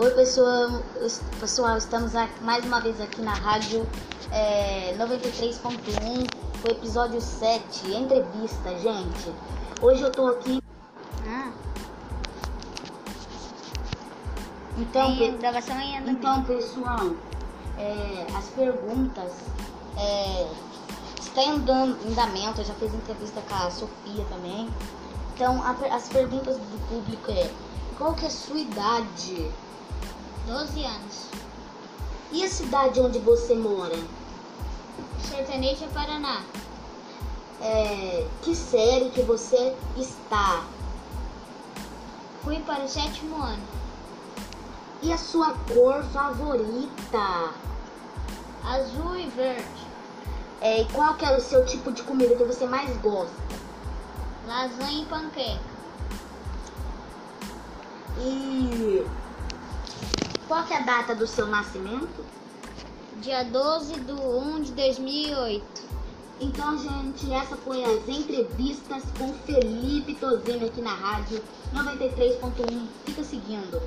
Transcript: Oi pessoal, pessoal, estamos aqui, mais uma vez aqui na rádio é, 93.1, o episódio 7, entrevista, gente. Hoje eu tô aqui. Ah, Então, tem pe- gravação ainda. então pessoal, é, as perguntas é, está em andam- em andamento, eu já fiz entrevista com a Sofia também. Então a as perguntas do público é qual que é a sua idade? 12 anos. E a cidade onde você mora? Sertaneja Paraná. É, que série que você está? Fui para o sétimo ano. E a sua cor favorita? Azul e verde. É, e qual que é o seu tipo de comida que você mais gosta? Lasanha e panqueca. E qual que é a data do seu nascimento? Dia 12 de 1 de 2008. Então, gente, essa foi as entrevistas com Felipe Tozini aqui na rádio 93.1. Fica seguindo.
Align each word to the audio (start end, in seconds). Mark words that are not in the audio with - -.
Oi 0.00 0.10
pessoal, 0.12 0.82
pessoal, 1.38 1.76
estamos 1.76 2.14
aqui, 2.16 2.42
mais 2.42 2.64
uma 2.64 2.80
vez 2.80 2.98
aqui 3.00 3.20
na 3.20 3.34
rádio 3.34 3.86
é, 4.32 4.94
93.1, 4.98 6.26
o 6.64 6.70
episódio 6.70 7.20
7, 7.20 7.92
entrevista, 7.92 8.70
gente. 8.78 9.30
Hoje 9.82 10.02
eu 10.02 10.10
tô 10.10 10.26
aqui. 10.28 10.62
Ah, 11.26 11.50
Então, 14.78 15.16
tem 15.18 15.32
pe- 15.32 15.38
gravação 15.38 15.76
ainda. 15.76 16.10
então 16.10 16.42
pessoal, 16.44 17.10
é, 17.78 18.26
as 18.36 18.46
perguntas 18.46 19.32
é, 19.98 20.46
está 21.20 21.42
em 21.42 21.50
andam- 21.50 21.96
em 22.06 22.12
andamento, 22.12 22.60
eu 22.62 22.64
já 22.64 22.74
fiz 22.74 22.94
entrevista 22.94 23.42
com 23.46 23.54
a 23.54 23.70
Sofia 23.70 24.24
também. 24.30 24.68
Então 25.34 25.62
a 25.62 25.70
as 25.94 26.08
perguntas 26.08 26.56
do 26.56 26.88
público 26.88 27.30
é 27.30 27.50
qual 27.98 28.14
que 28.14 28.24
é 28.24 28.28
a 28.28 28.30
sua 28.30 28.58
idade? 28.58 29.50
12 30.46 30.84
anos. 30.84 31.26
E 32.32 32.44
a 32.44 32.48
cidade 32.48 33.00
onde 33.00 33.18
você 33.18 33.54
mora? 33.54 33.96
Sertaneja 35.20 35.86
Paraná. 35.88 36.42
É, 37.60 38.26
que 38.42 38.54
série 38.54 39.10
que 39.10 39.22
você 39.22 39.74
está? 39.96 40.64
Fui 42.42 42.58
para 42.60 42.84
o 42.84 42.88
sétimo 42.88 43.36
ano. 43.36 43.62
E 45.02 45.12
a 45.12 45.18
sua 45.18 45.54
cor 45.72 46.02
favorita? 46.04 47.52
Azul 48.64 49.16
e 49.16 49.26
verde. 49.28 49.86
É, 50.60 50.82
e 50.82 50.84
qual 50.86 51.14
que 51.14 51.24
é 51.24 51.36
o 51.36 51.40
seu 51.40 51.64
tipo 51.64 51.90
de 51.90 52.02
comida 52.02 52.36
que 52.36 52.44
você 52.44 52.66
mais 52.66 52.94
gosta? 52.98 53.34
Lasanha 54.46 55.02
e 55.02 55.06
panqueca. 55.06 55.60
E 58.18 58.59
qual 60.50 60.64
que 60.64 60.74
é 60.74 60.78
a 60.78 60.80
data 60.80 61.14
do 61.14 61.28
seu 61.28 61.46
nascimento? 61.46 62.26
Dia 63.22 63.44
12 63.44 64.00
de 64.00 64.10
1 64.10 64.62
de 64.62 64.72
2008. 64.72 65.64
Então, 66.40 66.76
gente, 66.76 67.32
essa 67.32 67.56
foi 67.56 67.84
as 67.84 68.08
entrevistas 68.08 69.04
com 69.16 69.32
Felipe 69.46 70.16
Tozini 70.16 70.64
aqui 70.64 70.80
na 70.80 70.92
rádio 70.92 71.40
93.1. 71.72 72.88
Fica 73.06 73.22
seguindo. 73.22 73.80